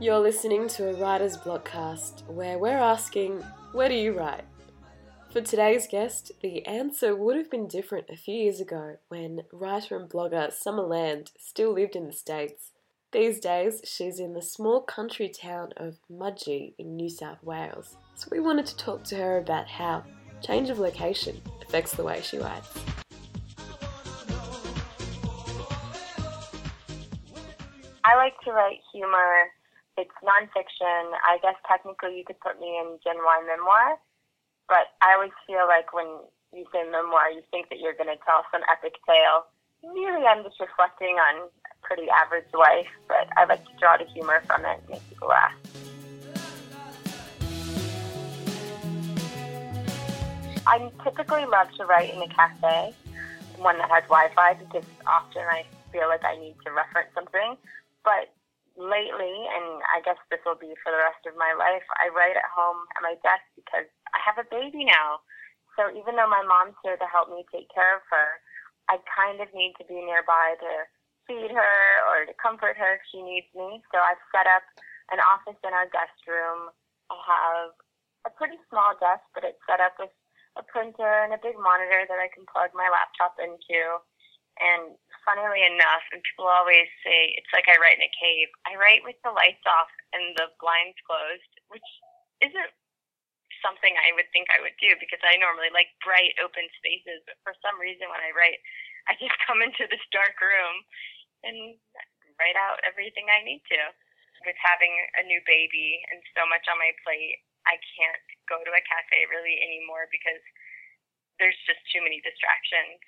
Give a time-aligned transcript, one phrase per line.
[0.00, 3.42] You're listening to a writer's Blockcast where we're asking,
[3.72, 4.44] where do you write?
[5.32, 9.98] For today's guest, the answer would have been different a few years ago when writer
[9.98, 12.72] and blogger Summer Land still lived in the States.
[13.12, 17.96] These days, she's in the small country town of Mudgee in New South Wales.
[18.14, 20.04] So we wanted to talk to her about how
[20.40, 22.68] change of location affects the way she writes.
[28.08, 29.52] I like to write humor.
[29.98, 31.12] It's nonfiction.
[31.28, 34.00] I guess technically you could put me in Gen Y memoir,
[34.66, 36.06] but I always feel like when
[36.56, 39.44] you say memoir, you think that you're going to tell some epic tale.
[39.84, 44.06] Really, I'm just reflecting on a pretty average life, but I like to draw the
[44.06, 45.52] humor from it and make people laugh.
[50.66, 52.94] I typically love to write in a cafe,
[53.58, 57.58] one that has Wi-Fi, because often I feel like I need to reference something.
[58.08, 58.32] But
[58.80, 62.40] lately, and I guess this will be for the rest of my life, I write
[62.40, 63.84] at home at my desk because
[64.16, 65.20] I have a baby now.
[65.76, 68.40] So even though my mom's here to help me take care of her,
[68.88, 70.88] I kind of need to be nearby to
[71.28, 71.76] feed her
[72.08, 73.84] or to comfort her if she needs me.
[73.92, 74.64] So I've set up
[75.12, 76.72] an office in our guest room.
[77.12, 77.76] I have
[78.24, 80.10] a pretty small desk, but it's set up with
[80.56, 84.00] a printer and a big monitor that I can plug my laptop into.
[84.58, 88.50] And funnily enough, and people always say it's like I write in a cave.
[88.66, 91.86] I write with the lights off and the blinds closed, which
[92.42, 92.72] isn't
[93.62, 97.22] something I would think I would do because I normally like bright open spaces.
[97.26, 98.58] But for some reason, when I write,
[99.10, 100.82] I just come into this dark room
[101.46, 101.78] and
[102.38, 103.82] write out everything I need to.
[104.46, 108.70] With having a new baby and so much on my plate, I can't go to
[108.70, 110.38] a cafe really anymore because
[111.42, 113.02] there's just too many distractions.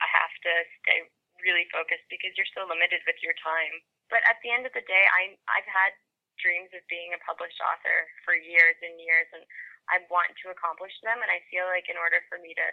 [0.00, 0.52] I have to
[0.84, 0.98] stay
[1.44, 3.80] really focused because you're so limited with your time.
[4.08, 5.92] But at the end of the day, I I've had
[6.40, 9.42] dreams of being a published author for years and years, and
[9.88, 11.20] I want to accomplish them.
[11.20, 12.66] And I feel like in order for me to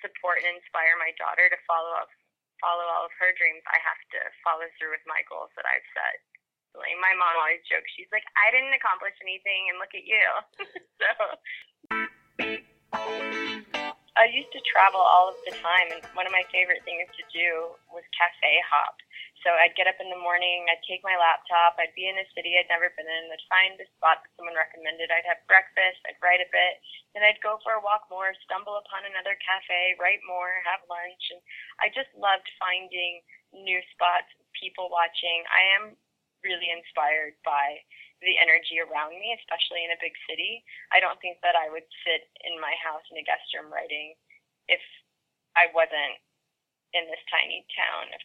[0.00, 2.10] support and inspire my daughter to follow up,
[2.62, 5.88] follow all of her dreams, I have to follow through with my goals that I've
[5.94, 6.22] set.
[6.76, 10.26] Like my mom always jokes, she's like, I didn't accomplish anything, and look at you.
[11.02, 11.12] so.
[14.18, 17.22] I used to travel all of the time, and one of my favorite things to
[17.30, 18.98] do was cafe hop.
[19.46, 22.26] So I'd get up in the morning, I'd take my laptop, I'd be in a
[22.34, 26.02] city I'd never been in, I'd find a spot that someone recommended, I'd have breakfast,
[26.10, 26.82] I'd write a bit,
[27.14, 31.22] then I'd go for a walk more, stumble upon another cafe, write more, have lunch,
[31.30, 31.38] and
[31.78, 33.22] I just loved finding
[33.54, 35.46] new spots, people watching.
[35.46, 35.84] I am
[36.44, 37.80] really inspired by
[38.22, 40.62] the energy around me, especially in a big city.
[40.90, 44.18] I don't think that I would sit in my house in a guest room writing
[44.66, 44.82] if
[45.54, 46.18] I wasn't
[46.96, 48.20] in this tiny town of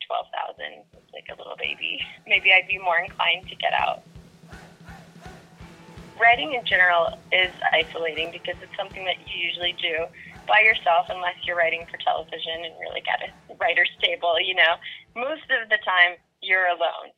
[0.55, 2.01] 12,000 like a little baby.
[2.29, 4.01] Maybe I'd be more inclined to get out.
[6.17, 10.05] Writing in general is isolating because it's something that you usually do
[10.47, 14.77] by yourself unless you're writing for television and really got a writer's table, you know.
[15.17, 17.11] Most of the time you're alone.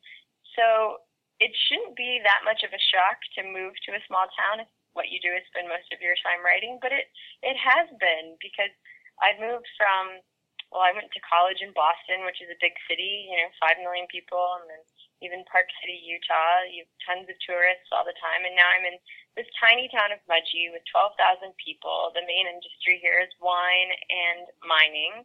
[0.56, 1.04] So
[1.38, 4.70] it shouldn't be that much of a shock to move to a small town if
[4.96, 7.12] what you do is spend most of your time writing, but it
[7.44, 8.72] it has been because
[9.20, 10.24] I moved from
[10.72, 13.78] well, I went to college in Boston, which is a big city, you know, five
[13.78, 14.82] million people, and then
[15.22, 18.84] even Park City, Utah, you have tons of tourists all the time, and now I'm
[18.84, 18.98] in
[19.38, 22.10] this tiny town of Mudgee with 12,000 people.
[22.12, 25.22] The main industry here is wine and mining.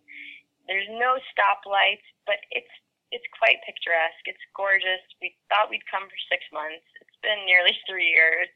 [0.69, 2.71] There's no stoplights, but it's
[3.11, 4.23] it's quite picturesque.
[4.25, 5.03] It's gorgeous.
[5.19, 6.87] We thought we'd come for six months.
[7.03, 8.49] It's been nearly three years.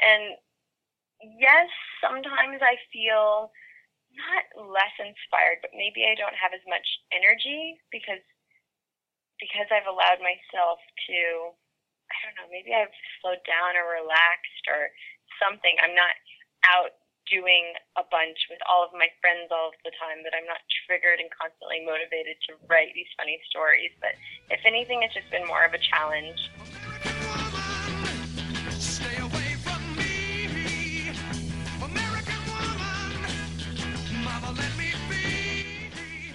[0.00, 0.36] And
[1.38, 1.68] yes,
[2.00, 3.52] sometimes I feel
[4.16, 8.20] not less inspired, but maybe I don't have as much energy because
[9.40, 11.52] because I've allowed myself to
[12.12, 14.92] I don't know, maybe I've slowed down or relaxed or
[15.40, 15.72] something.
[15.80, 16.12] I'm not
[16.68, 16.92] out
[17.32, 20.60] doing a bunch with all of my friends all of the time that I'm not
[20.84, 23.88] triggered and constantly motivated to write these funny stories.
[24.04, 24.12] But
[24.52, 26.36] if anything, it's just been more of a challenge.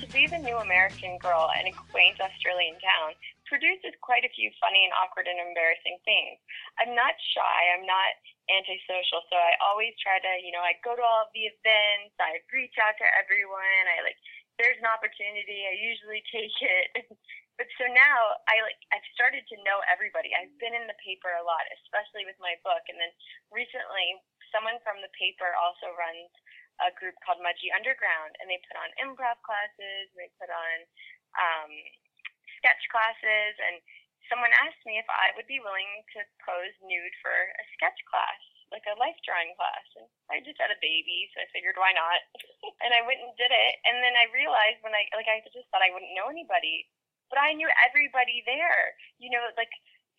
[0.02, 3.14] To be the new American girl in a quaint Australian town
[3.48, 6.38] produces quite a few funny and awkward and embarrassing things.
[6.80, 7.60] I'm not shy.
[7.76, 8.14] I'm not
[8.52, 9.24] antisocial.
[9.32, 12.16] So I always try to, you know, I go to all of the events.
[12.20, 13.84] I reach out to everyone.
[13.92, 14.20] I like,
[14.60, 15.68] there's an opportunity.
[15.68, 16.88] I usually take it.
[17.58, 20.36] but so now I like, I've started to know everybody.
[20.36, 22.84] I've been in the paper a lot, especially with my book.
[22.92, 23.12] And then
[23.50, 24.20] recently,
[24.52, 26.32] someone from the paper also runs
[26.82, 30.14] a group called Mudgee Underground, and they put on improv classes.
[30.14, 30.78] They put on
[31.38, 31.72] um,
[32.60, 33.80] sketch classes, and
[34.30, 38.42] someone asked me if I would be willing to pose nude for a sketch class,
[38.72, 39.88] like a life drawing class.
[39.96, 42.20] And I just had a baby, so I figured why not?
[42.84, 43.74] and I went and did it.
[43.88, 46.88] And then I realized when I, like, I just thought I wouldn't know anybody,
[47.32, 48.96] but I knew everybody there.
[49.20, 49.72] You know, like,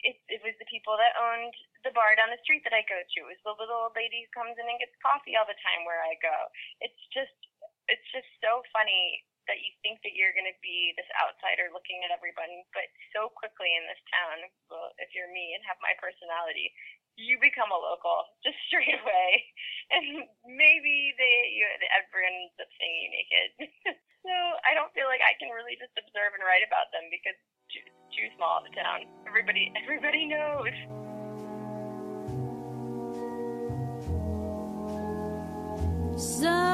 [0.07, 3.03] it, it was the people that owned the bar down the street that I go
[3.03, 3.19] to.
[3.27, 5.83] It was the little old lady who comes in and gets coffee all the time
[5.83, 6.37] where I go.
[6.79, 7.35] It's just,
[7.91, 12.05] it's just so funny that you think that you're going to be this outsider looking
[12.05, 12.87] at everybody, but
[13.17, 16.71] so quickly in this town, well, if you're me and have my personality,
[17.19, 19.31] you become a local just straight away,
[19.91, 21.65] and maybe they you,
[21.97, 23.49] everyone ends up seeing you naked.
[24.29, 27.35] so I don't feel like I can really just observe and write about them because
[27.75, 29.09] it's too, small of a town.
[29.27, 30.77] Everybody everybody knows.
[36.19, 36.68] you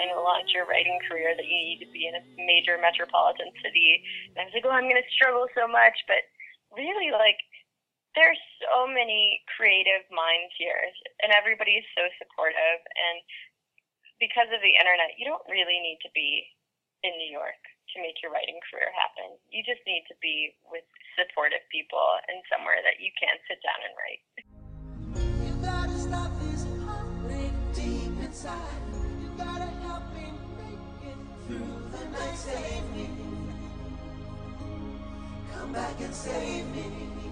[0.00, 3.52] trying to launch your writing career that you need to be in a major metropolitan
[3.60, 4.00] city.
[4.32, 6.24] And I was like, oh, I'm going to struggle so much, but
[6.72, 7.36] really, like,
[8.16, 10.80] there's so many creative minds here,
[11.20, 12.80] and everybody is so supportive.
[12.80, 13.20] And
[14.16, 16.48] because of the internet, you don't really need to be
[17.04, 17.60] in New York
[17.92, 19.36] to make your writing career happen.
[19.52, 20.88] You just need to be with
[21.20, 24.24] supportive people and somewhere that you can sit down and write.
[32.40, 33.10] Save me.
[35.52, 37.29] Come back and save me.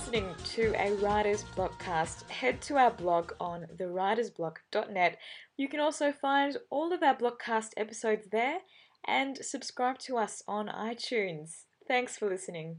[0.00, 5.18] Listening to a Writer's Blockcast, head to our blog on thewritersblock.net.
[5.58, 8.60] You can also find all of our Blockcast episodes there
[9.06, 11.64] and subscribe to us on iTunes.
[11.86, 12.78] Thanks for listening.